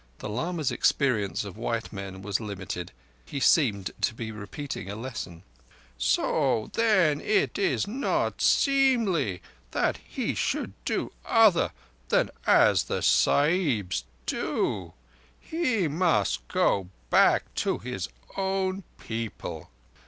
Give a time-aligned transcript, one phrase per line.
[0.17, 2.91] The lama's experience of white men was limited.
[3.23, 5.43] He seemed to be repeating a lesson.
[5.95, 9.43] "So then it is not seemly
[9.73, 11.69] that he should do other
[12.09, 14.93] than as the Sahibs do.
[15.39, 19.69] He must go back to his own people."